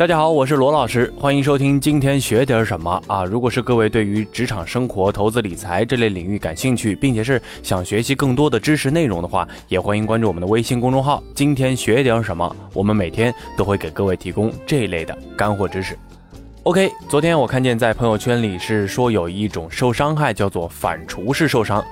[0.00, 3.22] 大家好，我是罗老师，欢迎收听今天学点什么啊？
[3.22, 11.22] 如果是各位对于职场生活、投资理财这类领域感兴趣，并且是想学习更多的知识内容的话，也欢迎关注我们的微信公众号。
[11.34, 12.56] 今天学点什么？
[12.72, 15.98] 我们每天都会给各位提供这一类的干货知识。
[16.64, 21.82] OK，昨天我看见在朋友圈里是说有一种受伤害叫做反刍式受伤，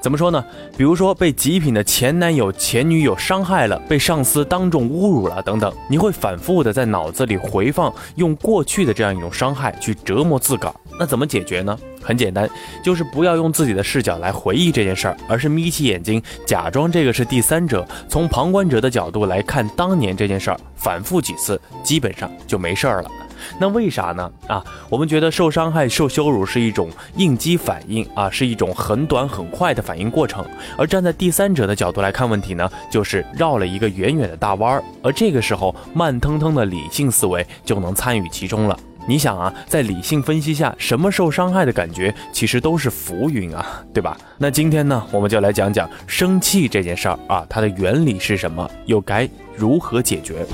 [0.00, 0.42] 怎么说呢？
[0.78, 10.74] 比如说被极品的前男友、前女友伤害了，被上司当众侮辱了等等，你会反复的在脑子里回放，用过去的这样一种伤害去折磨自个儿。
[10.98, 11.78] 那怎么解决呢？
[12.00, 12.48] 很简单，
[12.82, 23.10] 就是不要用自己的视角来回忆这件事儿，而是眯起眼睛，假装这个是第三者，从旁观者的角度来看当年这件事儿，反复几次，基本上就没事儿了。
[23.58, 24.30] 那为啥呢？
[24.46, 30.44] 啊，我们觉得受伤害、受羞辱是一种应激反应啊，是一种很短很快的反应过程。
[30.76, 34.84] 而站在第三者的角度来看问题呢，就是绕了一个远远的大弯儿。
[35.02, 38.78] 而这个时候，慢腾腾的理性思维就能参与其中了。
[39.06, 44.16] 你想啊，在理性分析下，什么受伤害的感觉其实都是浮云啊，对吧？
[44.38, 50.46] 那今天呢，我们就来讲讲生气这件事儿啊，它的原理是什么，又该如何解决？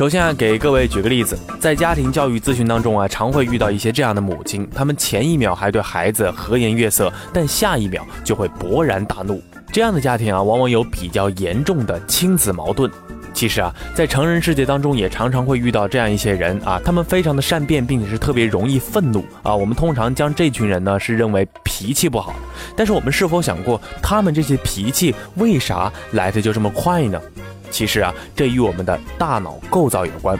[0.00, 9.42] 首先啊，给各位举个例子，在家庭教育咨询当中啊，常会遇到一些这样的母亲，他们前一秒还对孩子和颜悦色，但下一秒就会勃然大怒。
[9.70, 12.90] 这样的家庭啊，往往有比较严重的亲子矛盾。
[13.34, 19.54] 其实啊，在成人世界当中，也常常会遇到这样一些人啊，他们非常的善变，并且是特别容易愤怒啊。
[19.54, 22.34] 我们通常将这群人呢，是认为脾气不好。
[22.74, 27.20] 但是我们是否想过，他们这些脾气为啥来的就这么快呢？
[27.70, 30.38] 其实啊，这与我们的大脑构造有关。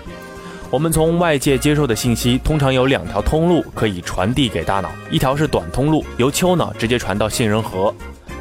[0.70, 7.92] 我们从外界接受的信息，通常有两条通路可以传递给大脑，一条是短通路，由丘脑直接传到杏仁核。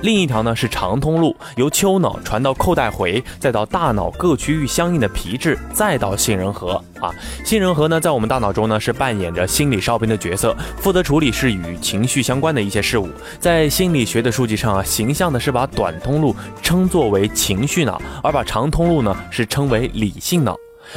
[0.02, 7.14] 另一条呢是长通路，由丘脑传到扣带回，再到大脑各区域相应的皮质，再到杏仁核啊。
[7.44, 13.09] 杏仁核呢，在我们大脑中呢是扮演着心理哨兵的角色，负责处理是与情绪相关的一些事物。
[13.39, 20.56] 在心理学的书籍上啊，形象的是把短通路称作为情绪脑，而把长通路呢是称为理性脑。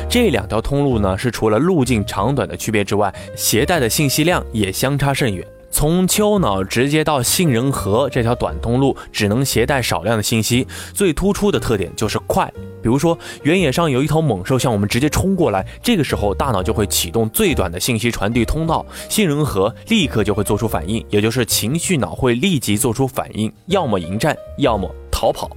[0.09, 5.44] 这两条通路呢是除了路径长短的区别之外，携带的信息量也相差甚远。
[5.72, 12.53] 从丘脑直接到杏仁核这条短通路，只能携带少量的信息，最突出的特点就是快。
[12.83, 25.50] 比如说，原野上有一头猛兽向我们直接冲过来，这个时候大脑就会启动最短的信息传递通道，杏仁核立刻就会做出反应，也就是情绪脑会立即做出反应，要么迎战，要么逃跑。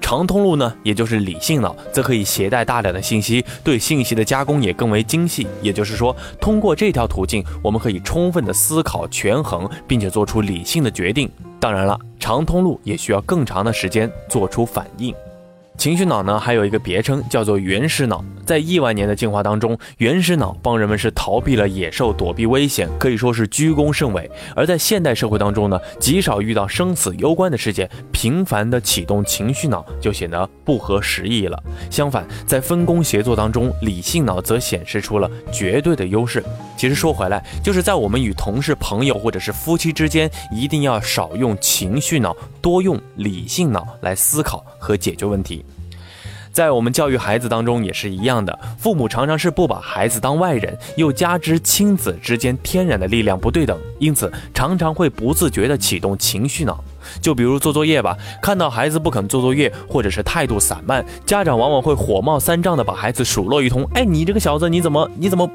[0.00, 5.46] 长通路呢，也就是理性脑，则可以携带大量的信息，对信息的加工也更为精细。
[5.62, 11.30] 也就是说，通过这条途径，我们可以充分的思考、权衡，并且做出理性的决定。
[11.60, 15.14] 当然了，长通路也需要更长的时间做出反应。
[15.78, 18.22] 情绪脑呢，还有一个别称叫做原始脑。
[18.44, 24.28] 在亿万年的进化当中，原始脑帮人们是逃避了野兽，躲避危险，可以说是居功甚伟。
[24.56, 31.62] 而在现代社会当中呢，极少遇到生死攸关的事件，频繁的启动情绪脑就显得不合时宜了。
[31.88, 36.42] 相反，在分工协作当中，理性脑则显示出了绝对的优势。
[36.78, 45.64] 其实说回来，就是在我们与同事、朋友或者是夫妻之间，一定要少用情绪脑，多用理性脑来思考和解决问题。
[46.50, 56.82] 在我们教育孩子当中也是一样的，父母常常是不把孩子当外人，又加之亲子之间天然的力量不对等，因此常常会不自觉地启动情绪脑。
[57.20, 63.84] 就比如做作业吧，看到孩子不肯做作业，或者是态度散漫，家长往往会火冒三丈的把孩子数落一通。
[63.94, 65.48] 哎，你这个小子，你怎么你怎么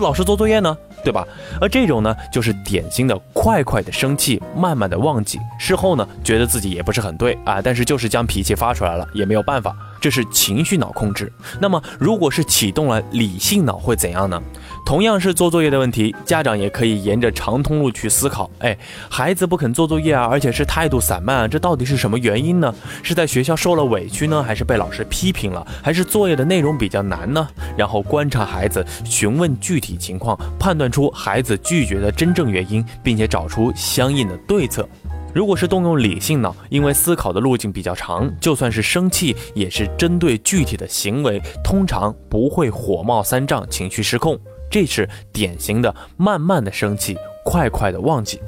[0.00, 0.76] 老师做作业呢？
[1.02, 1.26] 对吧？
[1.60, 9.74] 而这种呢，就是典型的快快的生气，慢慢的忘记，事后呢，觉得自己也不是很对啊，但是就是将脾气发出来了，也没有办法。
[10.00, 11.32] 这是情绪脑控制。
[11.60, 14.40] 那么，如果是启动了理性脑，会怎样呢？
[14.86, 18.50] 同样是做作业的问题，家长也可以沿着长通路去思考。
[18.60, 18.76] 哎，
[19.08, 22.74] 孩子不肯做作业啊，而且是态度散漫啊，这到底是什么原因呢？
[23.02, 27.46] 是在学校受了委屈呢，还是被老师批评了，还是作业的内容比较难呢？
[27.76, 34.88] 然后观察孩子，询问具体情况，判断出孩子拒绝的真正原因，并且找出相应的对策。
[35.32, 44.38] 如果是动用理性脑，因为思考的路径比较长，就算是生气，也是针对具体的行为，通常不会火冒三丈、情绪失控。
[44.70, 48.40] 这是典型的慢慢的生气，快快的忘记。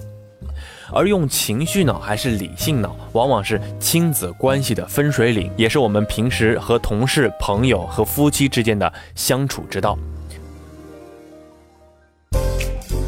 [0.92, 9.96] 而用情绪脑还是理性脑，往往是亲子关系的分水岭，也是我们平时和同事、朋友和夫妻之间的相处之道。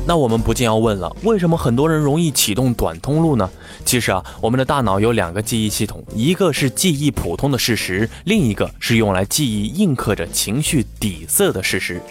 [0.06, 3.48] 那我们不禁要问了，为什么很多人容易启动短通路呢？
[3.86, 12.02] 其实啊，我们的大脑有两个记忆系统，一个是记忆普通的事实，另一个是用来记忆印刻着情绪底色的事实。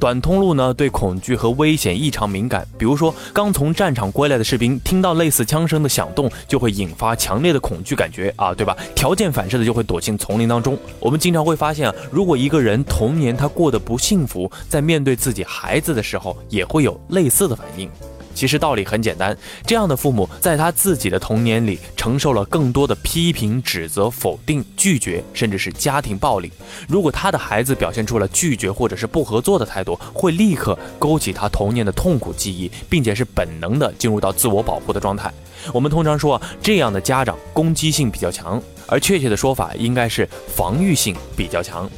[0.00, 2.66] 短通路呢，对恐惧和危险异常敏感。
[2.78, 8.74] 比如说，刚从战场归来的士兵，听到类似枪声的响动，就会引发强烈的恐惧感觉啊，对吧？
[8.94, 10.76] 条件反射的就会躲进丛林当中。
[10.98, 17.90] 我们经常会发现啊，如果一个人童年他过得不幸福，在面对自己孩子的时候，也会有类似的反应。
[18.40, 26.50] 其实道理很简单，这样的父母在他自己的童年里承受了更多的批评、指责、否定、拒绝，甚至是家庭暴力。
[26.88, 35.30] 如果他的孩子表现出了拒绝或者是不合作的态度，会立刻勾起他童年的痛苦记忆，并且是本能的进入到自我保护的状态。
[35.70, 41.90] 我们通常说，这样的家长攻击性比较强，而确切的说法应该是防御性比较强。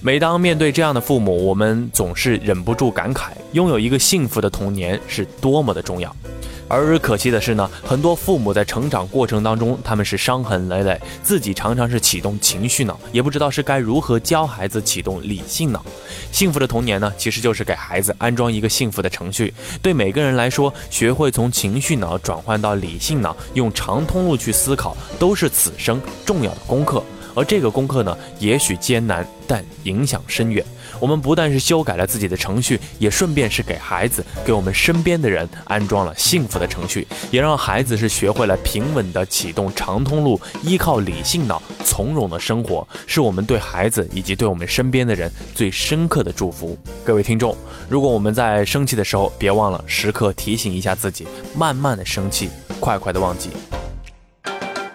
[0.00, 6.14] 每当面对这样的父母，我们总是忍不住感慨，拥有一个幸福的童年是多么的重要。
[6.68, 15.84] 而可惜的是呢，很多父母在成长过程当中，他们是伤痕累累，自己常常是启动情绪脑，也不知道是该如何教孩子启动理性脑。
[16.30, 19.54] 幸福的童年呢，其实就是给孩子安装一个幸福的程序。
[19.80, 27.02] 对每个人来说，学会从情绪脑转换到理性脑，用长通路去思考，都是此生重要的功课。
[27.36, 30.64] 而这个功课呢，也许艰难，但影响深远。
[30.98, 46.78] 我们不但是修改了自己的程序，也顺便是给孩子、给我们身边的人安装了幸福的程序，也让孩子是学会了平稳的启动长通路，依靠理性脑从容的生活，是我们对孩子以及对我们身边的人最深刻的祝福。
[47.04, 47.54] 各位听众，
[47.90, 52.48] 如果我们在生气的时候，别忘了时刻提醒一下自己，慢慢的生气，
[52.80, 53.50] 快快的忘记。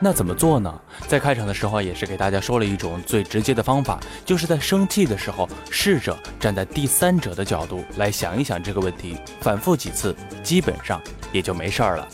[0.04, 0.82] 那怎么做呢？
[1.08, 11.00] 在开场的时候也是给大家说了一种最直接的方法，就是在生气的时候，试着站在第三者的角度来想一想这个问题，反复几次，基本上
[11.32, 12.08] 也就没事儿了。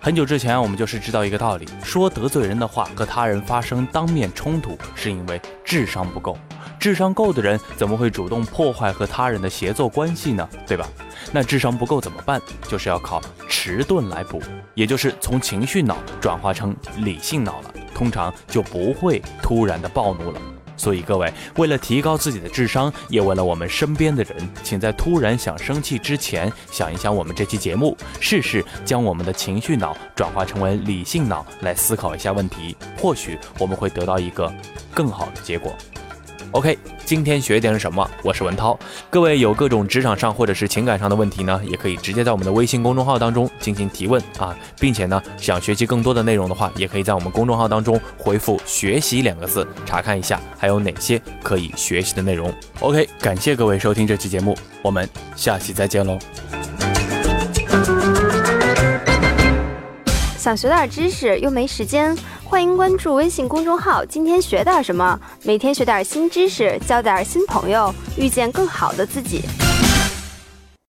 [0.00, 6.38] 很久之前，我们就是知道一个道理，说得罪人的话和他人发生当面冲突，是因为智商不够。
[6.84, 10.46] 智商够的人怎么会主动破坏和他人的协作关系呢？
[10.66, 10.86] 对吧？
[11.32, 12.38] 那智商不够怎么办？
[12.68, 14.38] 就是要靠迟钝来补，
[14.74, 20.38] 也就是从情绪脑转化成理性脑了，通常就不会突然的暴怒了。
[20.76, 34.52] 所以各位，为了提高自己的智商，也为了我们身边的人，请在突然想生气之前，想一想我们这期节目，试试将我们的情绪脑转化成为理性脑来思考一下问题，或许我们会得到一个
[34.92, 35.74] 更好的结果。
[36.54, 38.08] OK，今天学点什么？
[38.22, 38.78] 我是文涛。
[39.10, 52.54] 各位有各种职场上或者是情感上的问题呢，也可以直接在我们的微信公众号当中进行提问啊，并且呢，想学习更多的内容的话，也可以在我们公众号当中回复“学习”两个字，查看一下还有哪些可以学习的内容。
[52.78, 56.16] OK，感谢各位收听这期节目，我们下期再见喽。
[60.38, 62.16] 想学点知识又没时间。
[62.44, 65.18] 欢迎关注微信公众号，今天学点什么？
[65.46, 69.42] 每天学点新知识，交点新朋友，遇见更好的自己。